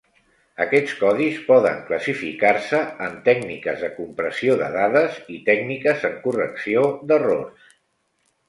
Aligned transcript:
Aquests 0.63 0.93
codis 1.01 1.35
poden 1.49 1.83
classificar-se 1.89 2.79
en 3.09 3.13
tècniques 3.27 3.85
de 3.87 3.91
compressió 3.99 4.57
de 4.63 4.71
dades 4.79 5.23
i 5.37 5.39
tècniques 5.51 6.09
en 6.11 6.17
correcció 6.27 6.89
d'errors. 7.13 7.73